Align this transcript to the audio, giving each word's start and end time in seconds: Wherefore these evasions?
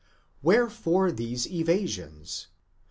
Wherefore 0.41 1.11
these 1.11 1.45
evasions? 1.47 2.47